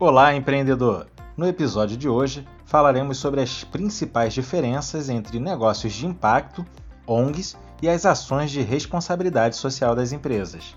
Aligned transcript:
Olá, 0.00 0.32
empreendedor! 0.32 1.08
No 1.36 1.44
episódio 1.44 1.96
de 1.96 2.08
hoje 2.08 2.46
falaremos 2.64 3.18
sobre 3.18 3.40
as 3.40 3.64
principais 3.64 4.32
diferenças 4.32 5.08
entre 5.08 5.40
negócios 5.40 5.92
de 5.92 6.06
impacto, 6.06 6.64
ONGs 7.04 7.56
e 7.82 7.88
as 7.88 8.06
ações 8.06 8.52
de 8.52 8.62
responsabilidade 8.62 9.56
social 9.56 9.96
das 9.96 10.12
empresas. 10.12 10.76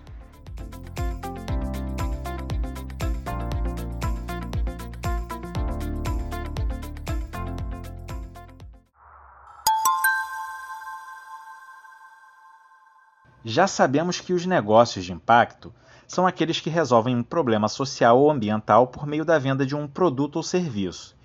Já 13.44 13.66
sabemos 13.66 14.20
que 14.20 14.34
os 14.34 14.46
negócios 14.46 15.04
de 15.04 15.14
impacto 15.14 15.74
são 16.08 16.28
aqueles 16.28 16.60
que 16.60 16.70
resolvem 16.70 17.16
um 17.16 17.24
problema 17.24 17.68
social 17.68 18.20
ou 18.20 18.30
ambiental 18.30 18.88
por 18.88 19.08
meio 19.08 19.26
da 19.26 19.40
venda 19.40 19.66
de 19.66 19.76
um 19.76 19.88
produto 19.88 20.36
ou 20.36 20.44
serviço. 20.44 21.16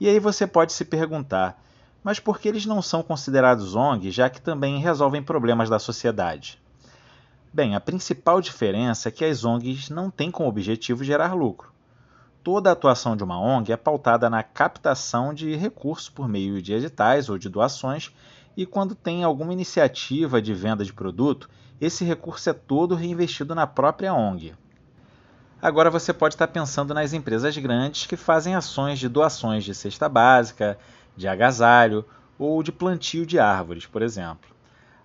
E 0.00 0.08
aí 0.08 0.18
você 0.18 0.46
pode 0.46 0.72
se 0.72 0.84
perguntar, 0.84 1.62
mas 2.02 2.18
por 2.18 2.40
que 2.40 2.48
eles 2.48 2.66
não 2.66 2.82
são 2.82 3.02
considerados 3.02 3.76
ONG, 3.76 4.10
já 4.10 4.28
que 4.28 4.40
também 4.40 4.80
resolvem 4.80 5.22
problemas 5.22 5.68
da 5.68 5.78
sociedade? 5.78 6.60
Bem, 7.52 7.76
a 7.76 7.80
principal 7.80 8.40
diferença 8.40 9.08
é 9.08 9.12
que 9.12 9.24
as 9.24 9.44
ONGs 9.44 9.90
não 9.90 10.10
têm 10.10 10.30
como 10.30 10.48
objetivo 10.48 11.04
gerar 11.04 11.34
lucro. 11.34 11.70
Toda 12.42 12.70
a 12.70 12.72
atuação 12.72 13.16
de 13.16 13.22
uma 13.22 13.38
ONG 13.38 13.70
é 13.70 13.76
pautada 13.76 14.28
na 14.28 14.42
captação 14.42 15.32
de 15.32 15.54
recursos 15.54 16.08
por 16.08 16.26
meio 16.26 16.60
de 16.60 16.72
editais 16.72 17.28
ou 17.28 17.38
de 17.38 17.48
doações 17.48 18.12
e 18.56 18.66
quando 18.66 18.94
tem 18.94 19.24
alguma 19.24 19.52
iniciativa 19.52 20.40
de 20.40 20.52
venda 20.52 20.84
de 20.84 20.92
produto, 20.92 21.48
esse 21.80 22.04
recurso 22.04 22.50
é 22.50 22.52
todo 22.52 22.94
reinvestido 22.94 23.54
na 23.54 23.66
própria 23.66 24.14
ONG. 24.14 24.54
Agora 25.60 25.90
você 25.90 26.12
pode 26.12 26.34
estar 26.34 26.48
pensando 26.48 26.92
nas 26.92 27.12
empresas 27.12 27.56
grandes 27.56 28.06
que 28.06 28.16
fazem 28.16 28.54
ações 28.54 28.98
de 28.98 29.08
doações 29.08 29.64
de 29.64 29.74
cesta 29.74 30.08
básica, 30.08 30.78
de 31.16 31.28
agasalho 31.28 32.04
ou 32.38 32.62
de 32.62 32.72
plantio 32.72 33.24
de 33.24 33.38
árvores, 33.38 33.86
por 33.86 34.02
exemplo. 34.02 34.50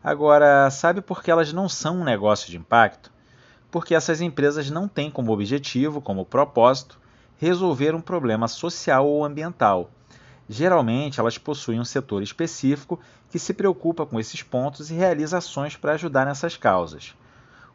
Agora, 0.04 0.70
sabe 0.70 1.02
por 1.02 1.22
que 1.22 1.30
elas 1.30 1.54
não 1.54 1.70
são 1.70 2.02
um 2.02 2.04
negócio 2.04 2.50
de 2.50 2.58
impacto? 2.58 3.12
Porque 3.70 3.94
essas 3.94 4.22
empresas 4.22 4.70
não 4.70 4.88
têm 4.88 5.12
como 5.12 5.32
objetivo, 5.32 6.02
como 6.02 6.26
propósito, 6.26 7.00
resolver 7.38 7.94
um 7.94 8.02
problema 8.02 8.48
social 8.48 9.08
ou 9.08 9.24
ambiental, 9.24 9.92
Geralmente, 10.50 11.20
elas 11.20 11.38
possuem 11.38 11.80
um 11.80 11.86
setor 11.86 12.24
específico 12.24 13.00
que 13.30 13.38
se 13.38 13.54
preocupa 13.54 14.06
com 14.06 14.20
esses 14.20 14.42
pontos 14.42 14.90
e 14.90 14.94
realiza 14.94 15.40
ações 15.40 15.76
para 15.76 15.94
ajudar 15.94 16.26
nessas 16.26 16.56
causas. 16.56 17.16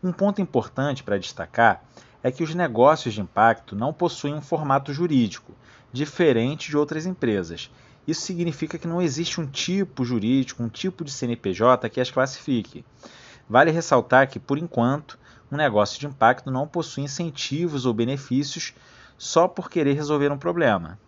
Um 0.02 0.10
ponto 0.10 0.40
importante 0.40 1.02
para 1.02 1.18
destacar 1.18 1.84
é 2.22 2.30
que 2.30 2.42
os 2.42 2.54
negócios 2.54 3.12
de 3.12 3.20
impacto 3.20 3.76
não 3.76 3.92
possuem 3.92 4.34
um 4.34 4.40
formato 4.40 4.92
jurídico, 4.92 5.52
diferente 5.92 6.70
de 6.70 6.76
outras 6.76 7.04
empresas. 7.04 7.70
Isso 8.06 8.22
significa 8.22 8.78
que 8.78 8.88
não 8.88 9.02
existe 9.02 9.40
um 9.40 9.46
tipo 9.46 10.04
jurídico, 10.04 10.62
um 10.62 10.68
tipo 10.68 11.04
de 11.04 11.12
CNPJ 11.12 11.88
que 11.90 12.00
as 12.00 12.10
classifique. 12.10 12.84
Vale 13.48 13.70
ressaltar 13.70 14.28
que, 14.28 14.40
por 14.40 14.56
enquanto, 14.56 15.18
um 15.50 15.56
negócio 15.56 16.00
de 16.00 16.06
impacto 16.06 16.50
não 16.50 16.66
possui 16.66 17.04
incentivos 17.04 17.84
ou 17.84 17.92
benefícios 17.92 18.72
só 19.18 19.46
por 19.46 19.68
querer 19.68 19.92
resolver 19.92 20.32
um 20.32 20.38
problema. 20.38 20.98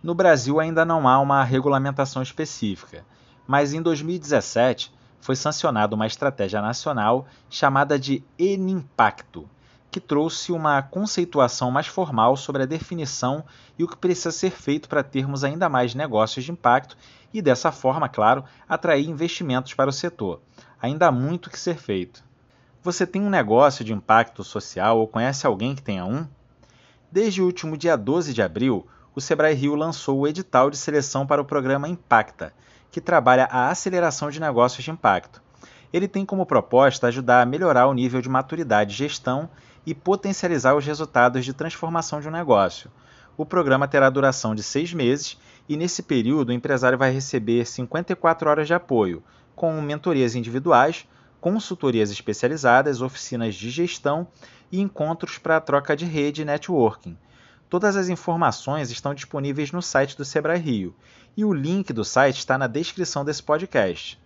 No 0.00 0.14
Brasil 0.14 0.60
ainda 0.60 0.84
não 0.84 1.08
há 1.08 1.18
uma 1.18 1.42
regulamentação 1.42 2.22
específica, 2.22 3.04
mas 3.46 3.72
em 3.72 3.82
2017 3.82 4.92
foi 5.20 5.34
sancionada 5.34 5.96
uma 5.96 6.06
estratégia 6.06 6.62
nacional 6.62 7.26
chamada 7.50 7.98
de 7.98 8.22
Enimpacto, 8.38 9.48
que 9.90 9.98
trouxe 9.98 10.52
uma 10.52 10.80
conceituação 10.82 11.72
mais 11.72 11.88
formal 11.88 12.36
sobre 12.36 12.62
a 12.62 12.66
definição 12.66 13.44
e 13.76 13.82
o 13.82 13.88
que 13.88 13.96
precisa 13.96 14.30
ser 14.30 14.50
feito 14.50 14.88
para 14.88 15.02
termos 15.02 15.42
ainda 15.42 15.68
mais 15.68 15.96
negócios 15.96 16.44
de 16.44 16.52
impacto 16.52 16.96
e, 17.34 17.42
dessa 17.42 17.72
forma, 17.72 18.08
claro, 18.08 18.44
atrair 18.68 19.08
investimentos 19.08 19.74
para 19.74 19.90
o 19.90 19.92
setor. 19.92 20.40
Ainda 20.80 21.08
há 21.08 21.12
muito 21.12 21.50
que 21.50 21.58
ser 21.58 21.76
feito. 21.76 22.22
Você 22.84 23.04
tem 23.04 23.20
um 23.20 23.30
negócio 23.30 23.84
de 23.84 23.92
impacto 23.92 24.44
social 24.44 25.00
ou 25.00 25.08
conhece 25.08 25.44
alguém 25.44 25.74
que 25.74 25.82
tenha 25.82 26.04
um? 26.04 26.24
Desde 27.10 27.42
o 27.42 27.46
último 27.46 27.76
dia 27.76 27.96
12 27.96 28.32
de 28.32 28.42
abril, 28.42 28.86
o 29.18 29.20
Sebrae 29.20 29.52
Rio 29.52 29.74
lançou 29.74 30.20
o 30.20 30.28
edital 30.28 30.70
de 30.70 30.76
seleção 30.76 31.26
para 31.26 31.42
o 31.42 31.44
programa 31.44 31.88
Impacta, 31.88 32.54
que 32.88 33.00
trabalha 33.00 33.48
a 33.50 33.68
aceleração 33.68 34.30
de 34.30 34.38
negócios 34.38 34.84
de 34.84 34.92
impacto. 34.92 35.42
Ele 35.92 36.06
tem 36.06 36.24
como 36.24 36.46
proposta 36.46 37.08
ajudar 37.08 37.42
a 37.42 37.44
melhorar 37.44 37.88
o 37.88 37.94
nível 37.94 38.22
de 38.22 38.28
maturidade 38.28 38.90
de 38.92 38.96
gestão 38.96 39.50
e 39.84 39.92
potencializar 39.92 40.76
os 40.76 40.86
resultados 40.86 41.44
de 41.44 41.52
transformação 41.52 42.20
de 42.20 42.28
um 42.28 42.30
negócio. 42.30 42.92
O 43.36 43.44
programa 43.44 43.88
terá 43.88 44.08
duração 44.08 44.54
de 44.54 44.62
seis 44.62 44.94
meses 44.94 45.36
e, 45.68 45.76
nesse 45.76 46.04
período, 46.04 46.50
o 46.50 46.52
empresário 46.52 46.96
vai 46.96 47.10
receber 47.10 47.66
54 47.66 48.48
horas 48.48 48.68
de 48.68 48.74
apoio, 48.74 49.20
com 49.56 49.82
mentorias 49.82 50.36
individuais, 50.36 51.08
consultorias 51.40 52.12
especializadas, 52.12 53.02
oficinas 53.02 53.56
de 53.56 53.68
gestão 53.68 54.28
e 54.70 54.80
encontros 54.80 55.38
para 55.38 55.60
troca 55.60 55.96
de 55.96 56.04
rede 56.04 56.42
e 56.42 56.44
networking. 56.44 57.16
Todas 57.68 57.96
as 57.96 58.08
informações 58.08 58.90
estão 58.90 59.12
disponíveis 59.12 59.72
no 59.72 59.82
site 59.82 60.16
do 60.16 60.24
Sebrae 60.24 60.58
Rio 60.58 60.94
e 61.36 61.44
o 61.44 61.52
link 61.52 61.92
do 61.92 62.02
site 62.02 62.38
está 62.38 62.56
na 62.56 62.66
descrição 62.66 63.22
desse 63.24 63.42
podcast. 63.42 64.18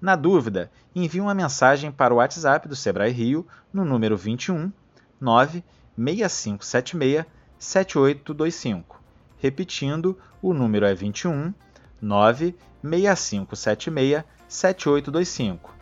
Na 0.00 0.16
dúvida, 0.16 0.72
envie 0.94 1.20
uma 1.20 1.34
mensagem 1.34 1.92
para 1.92 2.14
o 2.14 2.16
WhatsApp 2.16 2.66
do 2.66 2.74
Sebrae 2.74 3.12
Rio 3.12 3.46
no 3.70 3.84
número 3.84 4.16
21 4.16 4.72
96576 5.20 7.26
7825. 7.58 8.98
Repetindo, 9.38 10.18
o 10.40 10.54
número 10.54 10.86
é 10.86 10.94
21 10.94 11.52
96576 12.00 14.24
7825. 14.48 15.74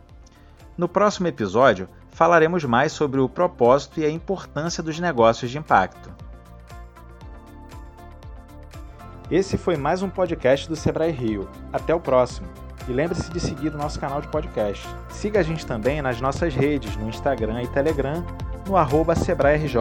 No 0.77 0.89
próximo 0.89 1.29
episódio, 1.29 1.89
falaremos 2.11 2.65
mais 2.65 2.91
sobre 2.91 3.21
o 3.21 3.29
propósito 3.29 4.01
e 4.01 4.05
a 4.05 4.11
importância 4.11 4.83
dos 4.83 4.99
negócios 4.99 5.49
de 5.49 5.59
impacto. 5.59 6.28
Esse 9.31 9.59
foi 9.59 9.77
mais 9.77 10.03
um 10.03 10.09
podcast 10.09 10.67
do 10.67 10.75
Sebrae 10.75 11.11
Rio. 11.11 11.51
Até 11.71 11.95
o 11.95 12.01
próximo. 12.01 12.49
E 12.89 12.93
lembre-se 12.93 13.31
de 13.31 13.39
seguir 13.39 13.75
o 13.75 13.77
nosso 13.77 14.01
canal 14.01 14.23
de 14.23 14.29
podcast. 14.29 14.89
Siga 15.11 15.41
a 15.41 15.43
gente 15.43 15.67
também 15.67 16.01
nas 16.01 16.19
nossas 16.19 16.55
redes, 16.55 16.97
no 16.97 17.11
Instagram 17.11 17.63
e 17.63 17.69
Telegram, 17.69 18.25
no 18.67 18.75
arroba 18.75 19.15
SebraeRJ. 19.15 19.77